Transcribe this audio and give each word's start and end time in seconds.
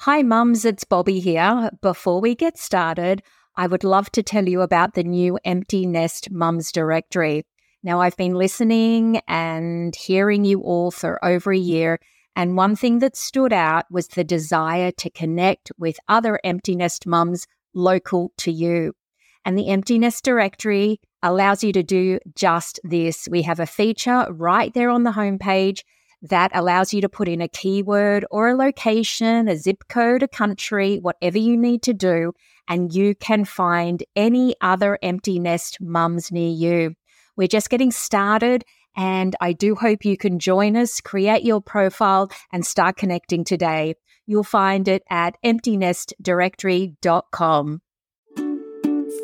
Hi, 0.00 0.22
mums, 0.22 0.66
it's 0.66 0.84
Bobbi 0.84 1.22
here. 1.22 1.70
Before 1.80 2.20
we 2.20 2.34
get 2.34 2.58
started, 2.58 3.22
I 3.56 3.66
would 3.66 3.82
love 3.82 4.12
to 4.12 4.22
tell 4.22 4.46
you 4.46 4.60
about 4.60 4.92
the 4.92 5.02
new 5.02 5.38
Empty 5.42 5.86
Nest 5.86 6.30
Mums 6.30 6.70
Directory. 6.70 7.46
Now, 7.82 8.02
I've 8.02 8.16
been 8.16 8.34
listening 8.34 9.22
and 9.26 9.96
hearing 9.96 10.44
you 10.44 10.60
all 10.60 10.90
for 10.90 11.24
over 11.24 11.50
a 11.50 11.58
year, 11.58 11.98
and 12.36 12.58
one 12.58 12.76
thing 12.76 12.98
that 12.98 13.16
stood 13.16 13.54
out 13.54 13.86
was 13.90 14.08
the 14.08 14.22
desire 14.22 14.92
to 14.92 15.10
connect 15.10 15.72
with 15.78 15.98
other 16.08 16.38
empty 16.44 16.76
nest 16.76 17.06
mums 17.06 17.46
local 17.74 18.32
to 18.36 18.52
you. 18.52 18.92
And 19.46 19.56
the 19.56 19.68
Empty 19.68 19.98
Nest 19.98 20.22
Directory 20.22 21.00
allows 21.22 21.64
you 21.64 21.72
to 21.72 21.82
do 21.82 22.18
just 22.34 22.78
this. 22.84 23.28
We 23.30 23.42
have 23.42 23.60
a 23.60 23.66
feature 23.66 24.26
right 24.30 24.74
there 24.74 24.90
on 24.90 25.04
the 25.04 25.12
homepage 25.12 25.84
that 26.22 26.50
allows 26.54 26.92
you 26.92 27.00
to 27.00 27.08
put 27.08 27.28
in 27.28 27.40
a 27.40 27.48
keyword 27.48 28.24
or 28.30 28.48
a 28.48 28.56
location, 28.56 29.48
a 29.48 29.56
zip 29.56 29.84
code, 29.88 30.22
a 30.22 30.28
country, 30.28 30.98
whatever 30.98 31.38
you 31.38 31.56
need 31.56 31.82
to 31.82 31.94
do, 31.94 32.32
and 32.68 32.94
you 32.94 33.14
can 33.14 33.44
find 33.44 34.02
any 34.14 34.54
other 34.60 34.98
empty 35.02 35.38
nest 35.38 35.78
mums 35.80 36.32
near 36.32 36.50
you. 36.50 36.94
We're 37.36 37.48
just 37.48 37.70
getting 37.70 37.90
started. 37.90 38.64
And 38.96 39.36
I 39.42 39.52
do 39.52 39.74
hope 39.74 40.06
you 40.06 40.16
can 40.16 40.38
join 40.38 40.74
us, 40.74 41.02
create 41.02 41.44
your 41.44 41.60
profile, 41.60 42.30
and 42.50 42.64
start 42.64 42.96
connecting 42.96 43.44
today. 43.44 43.96
You'll 44.26 44.42
find 44.42 44.88
it 44.88 45.02
at 45.10 45.36
emptynestdirectory.com. 45.44 47.82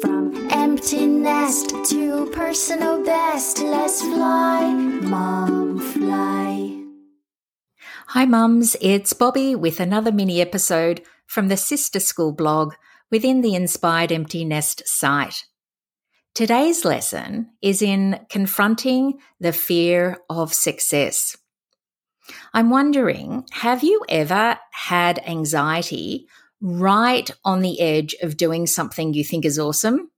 From 0.00 0.50
empty 0.50 1.06
nest 1.06 1.74
to 1.90 2.30
personal 2.32 3.04
best, 3.04 3.60
let's 3.60 4.02
fly, 4.02 4.74
mom, 4.74 5.78
fly. 5.78 6.41
Hi, 8.14 8.26
mums. 8.26 8.76
It's 8.82 9.14
Bobbi 9.14 9.56
with 9.56 9.80
another 9.80 10.12
mini 10.12 10.42
episode 10.42 11.00
from 11.26 11.48
the 11.48 11.56
Sister 11.56 11.98
School 11.98 12.30
blog 12.32 12.74
within 13.10 13.40
the 13.40 13.54
Inspired 13.54 14.12
Empty 14.12 14.44
Nest 14.44 14.86
site. 14.86 15.46
Today's 16.34 16.84
lesson 16.84 17.48
is 17.62 17.80
in 17.80 18.20
confronting 18.28 19.14
the 19.40 19.50
fear 19.50 20.18
of 20.28 20.52
success. 20.52 21.38
I'm 22.52 22.68
wondering, 22.68 23.46
have 23.50 23.82
you 23.82 24.04
ever 24.10 24.58
had 24.72 25.26
anxiety 25.26 26.26
right 26.60 27.30
on 27.46 27.62
the 27.62 27.80
edge 27.80 28.14
of 28.20 28.36
doing 28.36 28.66
something 28.66 29.14
you 29.14 29.24
think 29.24 29.46
is 29.46 29.58
awesome? 29.58 30.10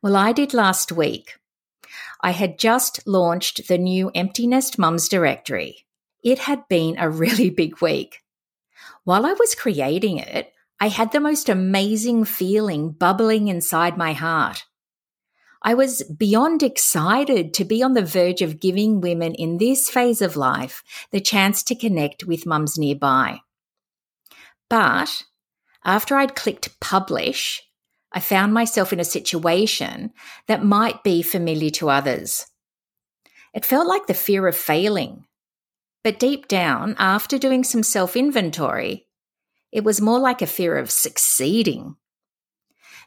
Well, 0.00 0.14
I 0.14 0.30
did 0.30 0.54
last 0.54 0.92
week. 0.92 1.40
I 2.20 2.30
had 2.30 2.56
just 2.56 3.04
launched 3.04 3.66
the 3.66 3.78
new 3.78 4.12
Empty 4.14 4.46
Nest 4.46 4.78
Mums 4.78 5.08
directory. 5.08 5.84
It 6.24 6.40
had 6.40 6.66
been 6.68 6.96
a 6.98 7.08
really 7.08 7.50
big 7.62 7.80
week. 7.80 8.20
While 9.04 9.26
I 9.26 9.34
was 9.34 9.54
creating 9.54 10.18
it, 10.18 10.50
I 10.80 10.88
had 10.88 11.12
the 11.12 11.20
most 11.20 11.48
amazing 11.48 12.24
feeling 12.24 12.90
bubbling 12.90 13.48
inside 13.48 13.96
my 13.96 14.12
heart. 14.12 14.64
I 15.62 15.74
was 15.74 16.02
beyond 16.02 16.62
excited 16.62 17.54
to 17.54 17.64
be 17.64 17.82
on 17.82 17.94
the 17.94 18.04
verge 18.04 18.42
of 18.42 18.60
giving 18.60 19.00
women 19.00 19.34
in 19.34 19.56
this 19.56 19.88
phase 19.88 20.20
of 20.20 20.36
life 20.36 20.82
the 21.10 21.20
chance 21.20 21.62
to 21.64 21.74
connect 21.74 22.24
with 22.24 22.44
mums 22.44 22.76
nearby. 22.76 23.40
But 24.68 25.22
after 25.84 26.16
I'd 26.16 26.34
clicked 26.34 26.80
publish, 26.80 27.62
I 28.12 28.20
found 28.20 28.52
myself 28.52 28.92
in 28.92 29.00
a 29.00 29.04
situation 29.04 30.12
that 30.48 30.64
might 30.64 31.02
be 31.02 31.22
familiar 31.22 31.70
to 31.70 31.88
others. 31.88 32.46
It 33.54 33.64
felt 33.64 33.86
like 33.86 34.06
the 34.06 34.14
fear 34.14 34.46
of 34.46 34.56
failing. 34.56 35.24
But 36.04 36.20
deep 36.20 36.46
down, 36.48 36.94
after 36.98 37.38
doing 37.38 37.64
some 37.64 37.82
self 37.82 38.14
inventory, 38.14 39.08
it 39.72 39.82
was 39.82 40.00
more 40.00 40.20
like 40.20 40.42
a 40.42 40.46
fear 40.46 40.76
of 40.76 40.90
succeeding. 40.90 41.96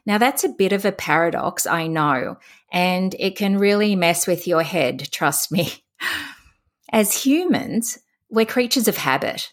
Now, 0.04 0.18
that's 0.18 0.44
a 0.44 0.48
bit 0.48 0.72
of 0.72 0.84
a 0.84 0.92
paradox, 0.92 1.66
I 1.66 1.86
know, 1.86 2.38
and 2.72 3.14
it 3.18 3.36
can 3.36 3.58
really 3.58 3.94
mess 3.94 4.26
with 4.26 4.46
your 4.46 4.62
head, 4.62 5.08
trust 5.12 5.52
me. 5.52 5.72
As 6.92 7.24
humans, 7.24 7.98
we're 8.30 8.46
creatures 8.46 8.88
of 8.88 8.96
habit. 8.96 9.52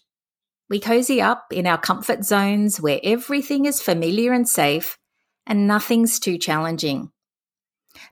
We 0.69 0.79
cozy 0.79 1.21
up 1.21 1.45
in 1.51 1.67
our 1.67 1.77
comfort 1.77 2.25
zones 2.25 2.81
where 2.81 2.99
everything 3.03 3.65
is 3.65 3.81
familiar 3.81 4.33
and 4.33 4.47
safe 4.47 4.97
and 5.45 5.67
nothing's 5.67 6.19
too 6.19 6.37
challenging. 6.37 7.11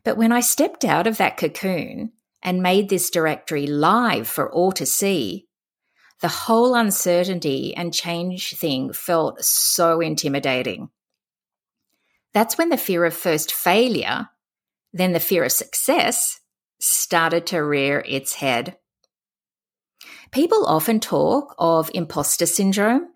But 0.03 0.17
when 0.17 0.31
I 0.31 0.41
stepped 0.41 0.85
out 0.85 1.07
of 1.07 1.17
that 1.17 1.37
cocoon 1.37 2.11
and 2.43 2.61
made 2.61 2.89
this 2.89 3.09
directory 3.09 3.65
live 3.65 4.27
for 4.27 4.51
all 4.51 4.73
to 4.73 4.85
see, 4.85 5.47
the 6.19 6.27
whole 6.27 6.75
uncertainty 6.75 7.75
and 7.75 7.93
change 7.93 8.55
thing 8.55 8.93
felt 8.93 9.43
so 9.43 10.01
intimidating. 10.01 10.89
That's 12.33 12.57
when 12.57 12.69
the 12.69 12.77
fear 12.77 13.05
of 13.05 13.13
first 13.13 13.53
failure, 13.53 14.29
then 14.91 15.13
the 15.13 15.19
fear 15.19 15.43
of 15.43 15.51
success, 15.51 16.39
started 16.79 17.47
to 17.47 17.63
rear 17.63 18.03
its 18.07 18.33
head. 18.33 18.77
People 20.31 20.65
often 20.65 20.99
talk 20.99 21.55
of 21.57 21.89
imposter 21.93 22.45
syndrome, 22.45 23.07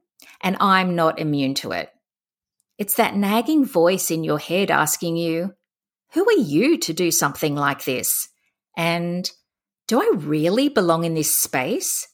and 0.42 0.56
I'm 0.60 0.96
not 0.96 1.20
immune 1.20 1.56
to 1.56 1.72
it. 1.72 1.90
It's 2.78 2.96
that 2.96 3.16
nagging 3.16 3.66
voice 3.66 4.12
in 4.12 4.24
your 4.24 4.40
head 4.40 4.70
asking 4.70 5.18
you, 5.18 5.54
Who 6.12 6.30
are 6.30 6.40
you 6.40 6.78
to 6.80 6.94
do 6.94 7.10
something 7.10 7.56
like 7.56 7.84
this? 7.86 8.30
And 8.78 9.30
do 9.88 10.00
I 10.00 10.12
really 10.16 10.70
belong 10.70 11.04
in 11.04 11.16
this 11.16 11.36
space? 11.36 12.08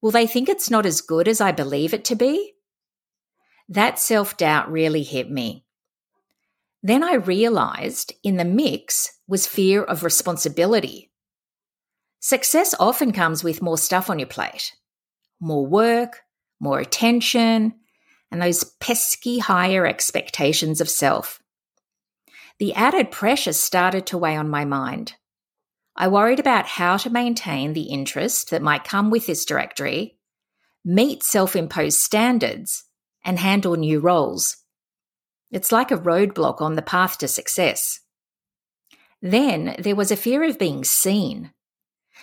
Will 0.00 0.12
they 0.12 0.26
think 0.26 0.48
it's 0.48 0.70
not 0.70 0.86
as 0.86 1.02
good 1.02 1.28
as 1.28 1.40
I 1.40 1.52
believe 1.52 1.92
it 1.92 2.04
to 2.06 2.14
be? 2.14 2.54
That 3.68 3.98
self 3.98 4.36
doubt 4.36 4.70
really 4.70 5.02
hit 5.02 5.30
me. 5.30 5.66
Then 6.82 7.02
I 7.02 7.14
realized 7.14 8.14
in 8.24 8.36
the 8.36 8.44
mix 8.44 9.18
was 9.26 9.46
fear 9.46 9.82
of 9.82 10.02
responsibility. 10.02 11.10
Success 12.20 12.74
often 12.78 13.12
comes 13.12 13.44
with 13.44 13.62
more 13.62 13.78
stuff 13.78 14.08
on 14.08 14.18
your 14.18 14.28
plate 14.28 14.72
more 15.42 15.66
work, 15.66 16.20
more 16.60 16.80
attention, 16.80 17.72
and 18.30 18.42
those 18.42 18.62
pesky 18.78 19.38
higher 19.38 19.86
expectations 19.86 20.82
of 20.82 20.88
self. 20.88 21.40
The 22.58 22.74
added 22.74 23.10
pressure 23.10 23.54
started 23.54 24.06
to 24.08 24.18
weigh 24.18 24.36
on 24.36 24.50
my 24.50 24.66
mind. 24.66 25.14
I 25.96 26.08
worried 26.08 26.40
about 26.40 26.66
how 26.66 26.96
to 26.98 27.10
maintain 27.10 27.72
the 27.72 27.82
interest 27.82 28.50
that 28.50 28.62
might 28.62 28.84
come 28.84 29.10
with 29.10 29.26
this 29.26 29.44
directory, 29.44 30.18
meet 30.84 31.22
self 31.22 31.56
imposed 31.56 31.98
standards, 31.98 32.84
and 33.24 33.38
handle 33.38 33.76
new 33.76 34.00
roles. 34.00 34.56
It's 35.50 35.72
like 35.72 35.90
a 35.90 35.98
roadblock 35.98 36.60
on 36.60 36.76
the 36.76 36.82
path 36.82 37.18
to 37.18 37.28
success. 37.28 38.00
Then 39.20 39.74
there 39.78 39.96
was 39.96 40.10
a 40.10 40.16
fear 40.16 40.42
of 40.44 40.58
being 40.58 40.84
seen. 40.84 41.52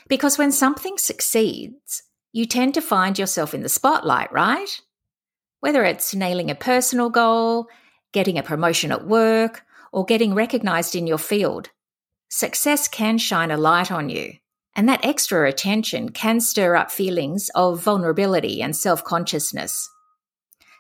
Because 0.08 0.38
when 0.38 0.52
something 0.52 0.98
succeeds, 0.98 2.04
you 2.32 2.46
tend 2.46 2.74
to 2.76 2.82
find 2.82 3.20
yourself 3.20 3.54
in 3.54 3.62
the 3.62 3.70
spotlight, 3.70 4.32
right? 4.32 4.82
Whether 5.60 5.84
it's 5.84 6.16
nailing 6.16 6.50
a 6.50 6.56
personal 6.56 7.10
goal, 7.10 7.68
getting 8.14 8.38
a 8.38 8.44
promotion 8.44 8.92
at 8.92 9.06
work, 9.06 9.64
or 9.92 10.06
getting 10.06 10.34
recognized 10.34 10.96
in 10.96 11.08
your 11.08 11.18
field, 11.18 11.70
success 12.30 12.88
can 12.88 13.18
shine 13.18 13.52
a 13.52 13.58
light 13.58 13.92
on 13.92 14.10
you. 14.10 14.34
And 14.76 14.88
that 14.88 15.04
extra 15.04 15.50
attention 15.50 16.10
can 16.10 16.40
stir 16.40 16.76
up 16.76 16.92
feelings 16.92 17.50
of 17.56 17.82
vulnerability 17.82 18.62
and 18.62 18.76
self 18.76 19.04
consciousness. 19.04 19.90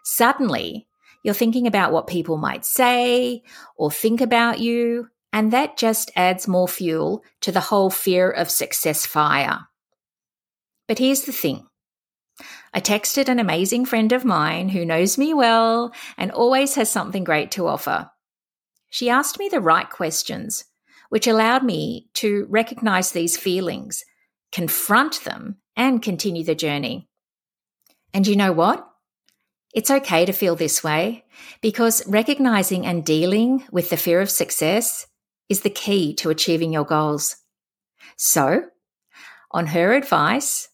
Suddenly, 0.03 0.87
you're 1.23 1.33
thinking 1.33 1.67
about 1.67 1.91
what 1.91 2.07
people 2.07 2.37
might 2.37 2.63
say 2.63 3.41
or 3.75 3.91
think 3.91 4.21
about 4.21 4.59
you, 4.59 5.09
and 5.33 5.51
that 5.51 5.77
just 5.77 6.11
adds 6.15 6.47
more 6.47 6.67
fuel 6.67 7.23
to 7.41 7.51
the 7.51 7.59
whole 7.59 7.89
fear 7.89 8.29
of 8.29 8.49
success 8.49 9.05
fire. 9.05 9.67
But 10.87 10.99
here's 10.99 11.23
the 11.23 11.33
thing. 11.33 11.67
I 12.73 12.79
texted 12.79 13.27
an 13.27 13.39
amazing 13.39 13.85
friend 13.85 14.11
of 14.11 14.23
mine 14.23 14.69
who 14.69 14.85
knows 14.85 15.17
me 15.17 15.33
well 15.33 15.91
and 16.17 16.31
always 16.31 16.75
has 16.75 16.89
something 16.89 17.23
great 17.23 17.51
to 17.51 17.67
offer. 17.67 18.11
She 18.89 19.09
asked 19.09 19.39
me 19.39 19.49
the 19.49 19.59
right 19.59 19.89
questions, 19.89 20.63
which 21.09 21.27
allowed 21.27 21.63
me 21.63 22.09
to 22.15 22.45
recognize 22.49 23.11
these 23.11 23.37
feelings, 23.37 24.03
confront 24.51 25.23
them, 25.23 25.57
and 25.75 26.01
continue 26.01 26.43
the 26.43 26.55
journey. 26.55 27.07
And 28.13 28.25
you 28.27 28.35
know 28.35 28.51
what? 28.51 28.87
It's 29.73 29.91
okay 29.91 30.25
to 30.25 30.33
feel 30.33 30.55
this 30.55 30.83
way 30.83 31.25
because 31.61 32.07
recognizing 32.07 32.85
and 32.85 33.05
dealing 33.05 33.63
with 33.71 33.89
the 33.89 33.97
fear 33.97 34.21
of 34.21 34.29
success 34.29 35.05
is 35.49 35.61
the 35.61 35.69
key 35.69 36.13
to 36.15 36.29
achieving 36.29 36.73
your 36.73 36.85
goals. 36.85 37.37
So, 38.15 38.65
on 39.51 39.67
her 39.67 39.93
advice, 39.93 40.69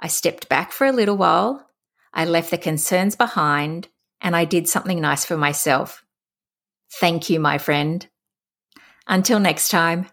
I 0.00 0.08
stepped 0.08 0.48
back 0.48 0.72
for 0.72 0.86
a 0.86 0.92
little 0.92 1.16
while, 1.16 1.68
I 2.12 2.24
left 2.24 2.50
the 2.50 2.58
concerns 2.58 3.16
behind, 3.16 3.88
and 4.20 4.34
I 4.34 4.44
did 4.44 4.68
something 4.68 5.00
nice 5.00 5.24
for 5.24 5.36
myself. 5.36 6.04
Thank 6.94 7.30
you, 7.30 7.38
my 7.38 7.58
friend. 7.58 8.06
Until 9.08 9.40
next 9.40 9.70
time. 9.70 10.06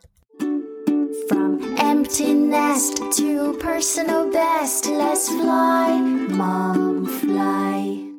From 1.27 1.75
empty 1.77 2.33
nest 2.33 3.01
to 3.17 3.57
personal 3.59 4.31
best, 4.31 4.85
let's 4.87 5.27
fly, 5.27 5.99
mom, 5.99 7.05
fly. 7.05 8.09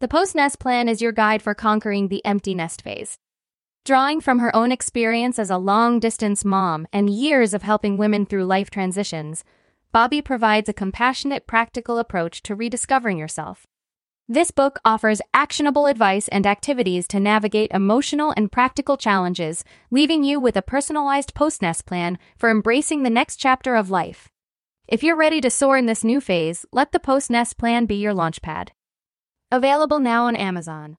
The 0.00 0.08
post 0.08 0.34
nest 0.34 0.58
plan 0.58 0.88
is 0.88 1.00
your 1.00 1.12
guide 1.12 1.42
for 1.42 1.54
conquering 1.54 2.08
the 2.08 2.24
empty 2.24 2.54
nest 2.54 2.82
phase. 2.82 3.18
Drawing 3.84 4.20
from 4.20 4.40
her 4.40 4.54
own 4.54 4.70
experience 4.72 5.38
as 5.38 5.50
a 5.50 5.58
long 5.58 6.00
distance 6.00 6.44
mom 6.44 6.86
and 6.92 7.08
years 7.08 7.54
of 7.54 7.62
helping 7.62 7.96
women 7.96 8.26
through 8.26 8.44
life 8.44 8.70
transitions, 8.70 9.44
Bobbi 9.94 10.24
provides 10.24 10.68
a 10.68 10.74
compassionate, 10.74 11.46
practical 11.46 11.98
approach 11.98 12.42
to 12.42 12.54
rediscovering 12.54 13.16
yourself. 13.16 13.66
This 14.30 14.50
book 14.50 14.78
offers 14.84 15.22
actionable 15.32 15.86
advice 15.86 16.28
and 16.28 16.46
activities 16.46 17.08
to 17.08 17.18
navigate 17.18 17.70
emotional 17.72 18.34
and 18.36 18.52
practical 18.52 18.98
challenges, 18.98 19.64
leaving 19.90 20.22
you 20.22 20.38
with 20.38 20.54
a 20.54 20.60
personalized 20.60 21.34
post 21.34 21.62
nest 21.62 21.86
plan 21.86 22.18
for 22.36 22.50
embracing 22.50 23.04
the 23.04 23.10
next 23.10 23.36
chapter 23.36 23.74
of 23.74 23.88
life. 23.88 24.28
If 24.86 25.02
you're 25.02 25.16
ready 25.16 25.40
to 25.40 25.48
soar 25.48 25.78
in 25.78 25.86
this 25.86 26.04
new 26.04 26.20
phase, 26.20 26.66
let 26.72 26.92
the 26.92 27.00
post 27.00 27.30
nest 27.30 27.56
plan 27.56 27.86
be 27.86 27.94
your 27.94 28.12
launchpad. 28.12 28.68
Available 29.50 29.98
now 29.98 30.26
on 30.26 30.36
Amazon. 30.36 30.98